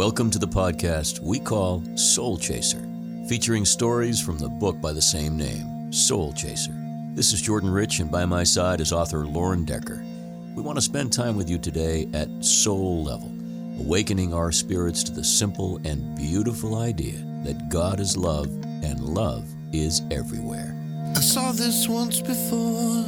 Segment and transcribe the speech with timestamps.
[0.00, 2.82] Welcome to the podcast we call Soul Chaser,
[3.28, 6.72] featuring stories from the book by the same name, Soul Chaser.
[7.12, 10.02] This is Jordan Rich, and by my side is author Lauren Decker.
[10.56, 13.30] We want to spend time with you today at soul level,
[13.78, 18.46] awakening our spirits to the simple and beautiful idea that God is love
[18.82, 20.74] and love is everywhere.
[21.14, 23.04] I saw this once before,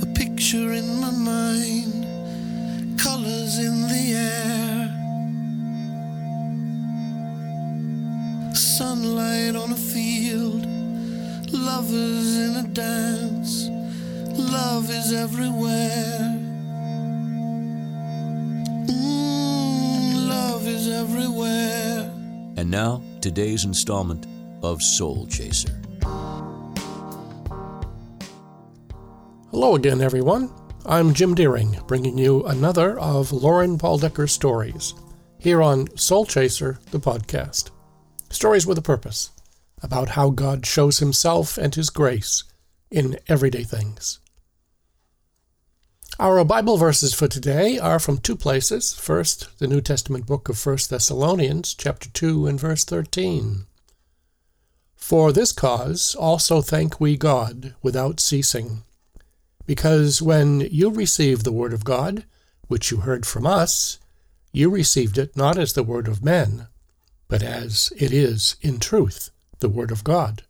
[0.00, 4.57] a picture in my mind, colors in the air,
[8.78, 10.64] sunlight on a field,
[11.52, 13.66] lovers in a dance,
[14.38, 16.38] love is everywhere.
[18.86, 22.08] Mm, love is everywhere.
[22.56, 24.28] And now, today's installment
[24.62, 25.76] of Soul Chaser.
[29.50, 30.52] Hello again, everyone.
[30.86, 34.94] I'm Jim Deering, bringing you another of Lauren Paul Decker's stories
[35.40, 37.72] here on Soul Chaser, the podcast.
[38.30, 39.30] Stories with a purpose
[39.82, 42.44] about how God shows himself and his grace
[42.90, 44.18] in everyday things.
[46.18, 48.92] Our Bible verses for today are from two places.
[48.92, 53.66] First, the New Testament book of 1 Thessalonians, chapter 2 and verse 13.
[54.96, 58.82] For this cause also thank we God without ceasing
[59.68, 62.24] because when you received the word of God,
[62.68, 63.98] which you heard from us,
[64.50, 66.68] you received it not as the word of men,
[67.28, 70.42] but as it is in truth the word of God,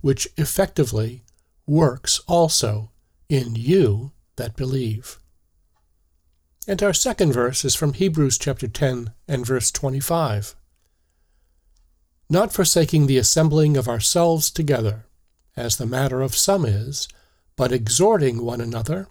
[0.00, 1.24] which effectively
[1.66, 2.90] works also
[3.28, 5.18] in you that believe.
[6.66, 10.54] And our second verse is from Hebrews chapter 10 and verse 25.
[12.30, 15.06] Not forsaking the assembling of ourselves together,
[15.56, 17.06] as the matter of some is,
[17.56, 19.08] but exhorting one another,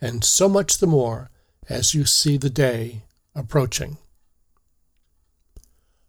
[0.00, 1.30] and so much the more
[1.68, 3.02] as you see the day
[3.34, 3.98] approaching.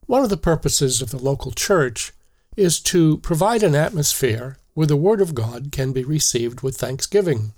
[0.07, 2.13] One of the purposes of the local church
[2.55, 7.51] is to provide an atmosphere where the Word of God can be received with thanksgiving.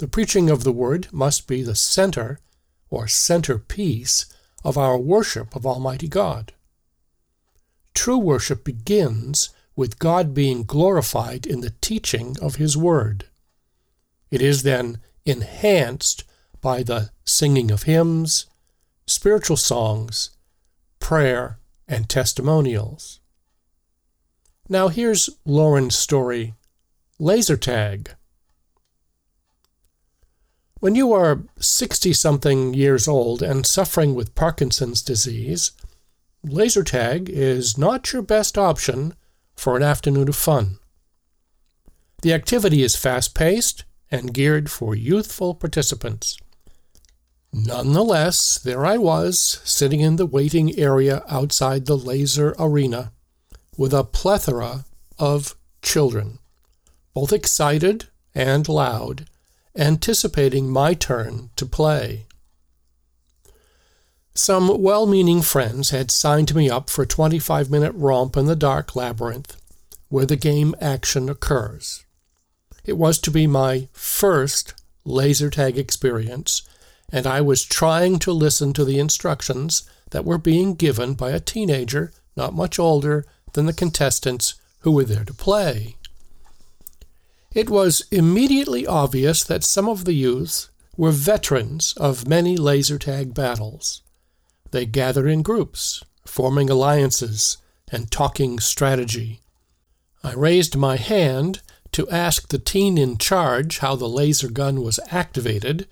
[0.00, 2.40] The preaching of the Word must be the center
[2.90, 4.26] or centerpiece
[4.64, 6.52] of our worship of Almighty God.
[7.94, 13.26] True worship begins with God being glorified in the teaching of His Word.
[14.32, 16.24] It is then enhanced
[16.60, 18.46] by the singing of hymns,
[19.06, 20.30] spiritual songs,
[21.06, 23.20] prayer, and testimonials.
[24.68, 26.54] Now here's Lauren's story
[27.20, 28.16] Laser Tag.
[30.80, 35.70] When you are 60 something years old and suffering with Parkinson's disease,
[36.42, 39.14] laser tag is not your best option
[39.54, 40.80] for an afternoon of fun.
[42.22, 46.36] The activity is fast paced and geared for youthful participants.
[47.52, 53.12] Nonetheless, there I was, sitting in the waiting area outside the laser arena,
[53.76, 54.84] with a plethora
[55.18, 56.38] of children,
[57.14, 59.26] both excited and loud,
[59.76, 62.26] anticipating my turn to play.
[64.34, 68.56] Some well meaning friends had signed me up for a 25 minute romp in the
[68.56, 69.56] dark labyrinth
[70.08, 72.04] where the game action occurs.
[72.84, 74.74] It was to be my first
[75.04, 76.62] laser tag experience,
[77.10, 81.40] and I was trying to listen to the instructions that were being given by a
[81.40, 83.24] teenager not much older
[83.54, 85.96] than the contestants who were there to play.
[87.54, 93.34] It was immediately obvious that some of the youths were veterans of many laser tag
[93.34, 94.02] battles.
[94.70, 97.56] They gathered in groups, forming alliances
[97.90, 99.40] and talking strategy.
[100.22, 101.62] I raised my hand
[101.92, 105.88] to ask the teen in charge how the laser gun was activated,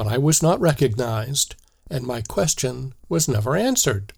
[0.00, 1.56] but I was not recognized,
[1.90, 4.14] and my question was never answered.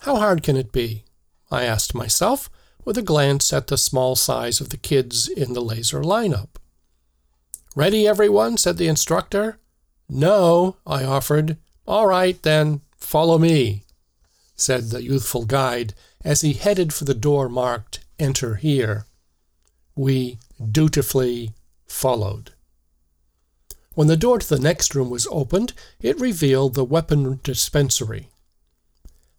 [0.00, 1.04] How hard can it be?
[1.52, 2.50] I asked myself,
[2.84, 6.48] with a glance at the small size of the kids in the laser lineup.
[7.76, 8.56] Ready, everyone?
[8.56, 9.60] said the instructor.
[10.08, 11.58] No, I offered.
[11.86, 13.84] All right, then, follow me,
[14.56, 15.94] said the youthful guide
[16.24, 19.06] as he headed for the door marked Enter Here.
[19.94, 21.52] We dutifully
[21.86, 22.50] followed.
[23.96, 25.72] When the door to the next room was opened,
[26.02, 28.28] it revealed the weapon dispensary.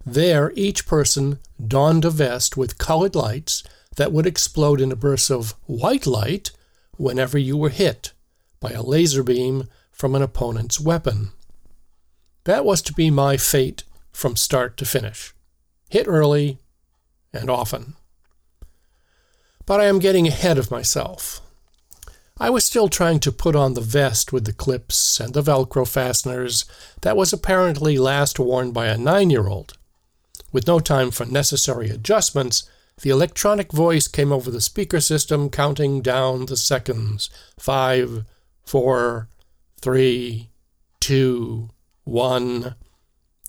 [0.04, 3.62] There, each person donned a vest with colored lights
[3.98, 6.50] that would explode in a burst of white light
[6.98, 8.14] whenever you were hit
[8.60, 11.30] by a laser beam from an opponent's weapon.
[12.46, 15.36] That was to be my fate from start to finish.
[15.88, 16.58] Hit early
[17.32, 17.94] and often.
[19.68, 21.42] But I am getting ahead of myself.
[22.40, 25.88] I was still trying to put on the vest with the clips and the Velcro
[25.88, 26.66] fasteners
[27.02, 29.76] that was apparently last worn by a nine year old.
[30.52, 32.70] With no time for necessary adjustments,
[33.02, 37.30] the electronic voice came over the speaker system, counting down the seconds
[37.60, 38.26] five,
[38.64, 39.30] four,
[39.82, 40.50] three,
[41.00, 41.70] two,
[42.04, 42.76] one.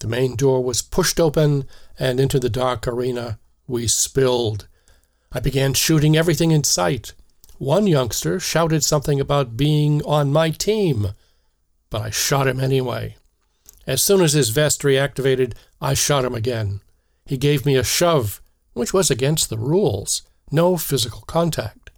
[0.00, 1.67] The main door was pushed open,
[1.99, 4.67] and into the dark arena we spilled.
[5.31, 7.12] I began shooting everything in sight.
[7.58, 11.08] One youngster shouted something about being on my team,
[11.90, 13.16] but I shot him anyway.
[13.84, 16.82] As soon as his vest reactivated, I shot him again.
[17.26, 18.40] He gave me a shove,
[18.75, 20.22] which was against the rules,
[20.52, 21.90] no physical contact,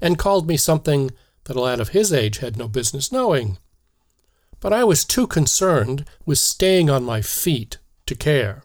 [0.00, 1.10] and called me something
[1.44, 3.58] that a lad of his age had no business knowing.
[4.60, 8.62] But I was too concerned with staying on my feet to care.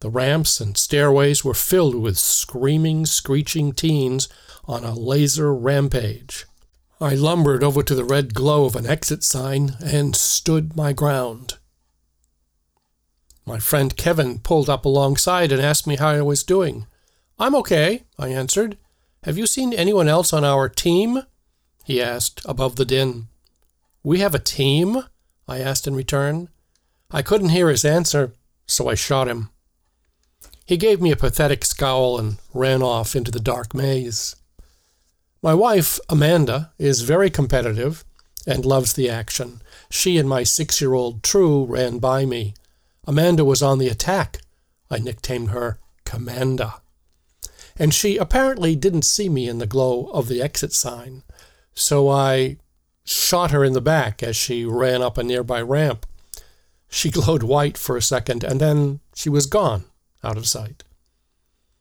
[0.00, 4.28] The ramps and stairways were filled with screaming, screeching teens
[4.64, 6.46] on a laser rampage.
[7.00, 11.58] I lumbered over to the red glow of an exit sign and stood my ground.
[13.46, 16.86] My friend Kevin pulled up alongside and asked me how I was doing.
[17.38, 18.78] I'm okay, I answered.
[19.24, 21.22] Have you seen anyone else on our team?
[21.84, 23.28] he asked above the din.
[24.02, 25.04] We have a team?
[25.48, 26.48] I asked in return.
[27.10, 28.32] I couldn't hear his answer,
[28.66, 29.50] so I shot him.
[30.70, 34.36] He gave me a pathetic scowl and ran off into the dark maze.
[35.42, 38.04] My wife, Amanda, is very competitive
[38.46, 39.62] and loves the action.
[39.90, 42.54] She and my six year old True ran by me.
[43.04, 44.42] Amanda was on the attack.
[44.88, 46.74] I nicknamed her Commanda.
[47.76, 51.24] And she apparently didn't see me in the glow of the exit sign,
[51.74, 52.58] so I
[53.02, 56.06] shot her in the back as she ran up a nearby ramp.
[56.88, 59.86] She glowed white for a second, and then she was gone,
[60.22, 60.84] out of sight.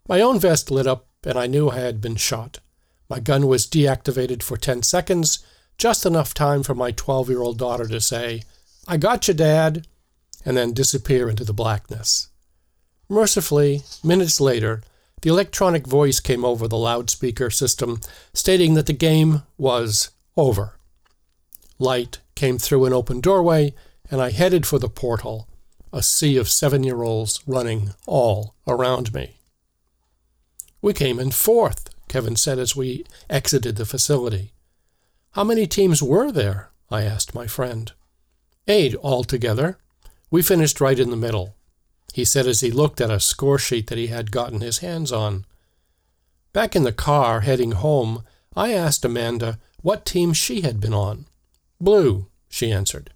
[0.07, 2.59] My own vest lit up, and I knew I had been shot.
[3.09, 5.39] My gun was deactivated for 10 seconds,
[5.77, 8.43] just enough time for my 12 year old daughter to say,
[8.87, 9.87] I got you, Dad,
[10.45, 12.29] and then disappear into the blackness.
[13.09, 14.83] Mercifully, minutes later,
[15.21, 17.99] the electronic voice came over the loudspeaker system
[18.33, 20.79] stating that the game was over.
[21.77, 23.73] Light came through an open doorway,
[24.09, 25.48] and I headed for the portal,
[25.91, 29.37] a sea of seven year olds running all around me.
[30.81, 34.53] We came in fourth, Kevin said as we exited the facility.
[35.31, 36.69] How many teams were there?
[36.89, 37.91] I asked my friend.
[38.67, 39.77] Eight altogether.
[40.31, 41.55] We finished right in the middle,
[42.13, 45.11] he said as he looked at a score sheet that he had gotten his hands
[45.11, 45.45] on.
[46.53, 48.23] Back in the car heading home,
[48.55, 51.25] I asked Amanda what team she had been on.
[51.79, 53.11] Blue, she answered.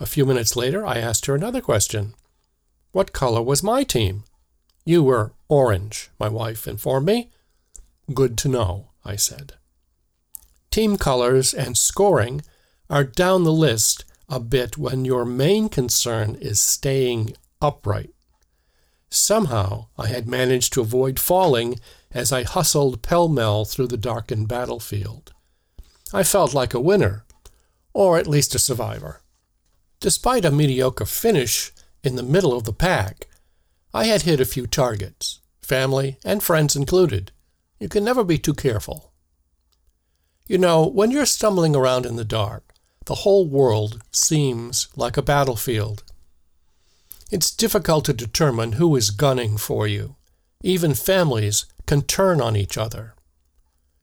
[0.00, 2.14] A few minutes later, I asked her another question.
[2.92, 4.24] What color was my team?
[4.86, 7.30] You were orange, my wife informed me.
[8.12, 9.52] Good to know, I said.
[10.70, 12.40] Team colors and scoring
[12.88, 18.14] are down the list a bit when your main concern is staying upright.
[19.10, 21.78] Somehow I had managed to avoid falling
[22.12, 25.32] as I hustled pell mell through the darkened battlefield.
[26.12, 27.24] I felt like a winner,
[27.92, 29.20] or at least a survivor.
[30.00, 33.28] Despite a mediocre finish in the middle of the pack,
[33.92, 37.32] I had hit a few targets, family and friends included.
[37.78, 39.12] You can never be too careful.
[40.46, 42.72] You know, when you're stumbling around in the dark,
[43.04, 46.02] the whole world seems like a battlefield.
[47.30, 50.16] It's difficult to determine who is gunning for you.
[50.62, 53.14] Even families can turn on each other.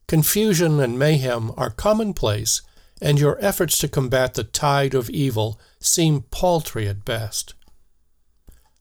[0.08, 2.62] Confusion and mayhem are commonplace,
[3.02, 7.54] and your efforts to combat the tide of evil seem paltry at best.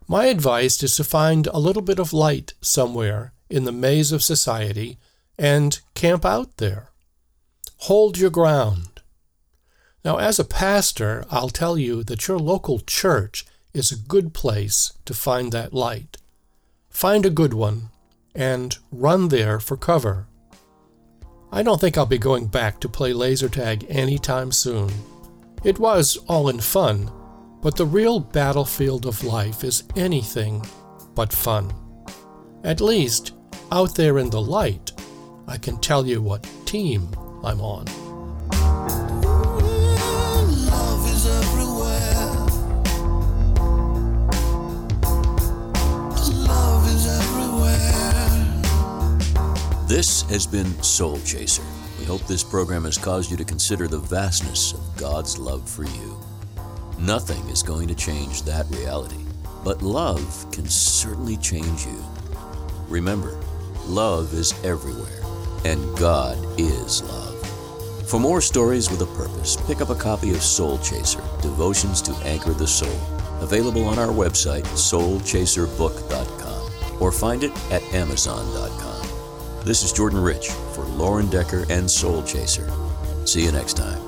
[0.09, 4.23] My advice is to find a little bit of light somewhere in the maze of
[4.23, 4.99] society
[5.39, 6.91] and camp out there.
[7.79, 9.01] Hold your ground.
[10.05, 13.45] Now, as a pastor, I'll tell you that your local church
[13.75, 16.17] is a good place to find that light.
[16.89, 17.91] Find a good one
[18.35, 20.27] and run there for cover.
[21.53, 24.91] I don't think I'll be going back to play laser tag anytime soon.
[25.65, 27.11] It was all in fun,
[27.63, 30.65] but the real battlefield of life is anything
[31.15, 31.73] but fun.
[32.63, 33.33] At least,
[33.73, 34.93] out there in the light,
[35.47, 37.09] I can tell you what team
[37.45, 38.06] I'm on.
[49.87, 51.63] This has been Soul Chaser.
[52.01, 55.85] We hope this program has caused you to consider the vastness of God's love for
[55.85, 56.19] you.
[56.99, 59.25] Nothing is going to change that reality,
[59.63, 62.05] but love can certainly change you.
[62.89, 63.39] Remember,
[63.85, 65.23] love is everywhere,
[65.65, 68.11] and God is love.
[68.11, 72.11] For more stories with a purpose, pick up a copy of Soul Chaser Devotions to
[72.25, 72.99] Anchor the Soul,
[73.41, 78.96] available on our website, soulchaserbook.com, or find it at amazon.com.
[79.67, 82.71] This is Jordan Rich for Lauren Decker and Soul Chaser.
[83.25, 84.06] See you next time.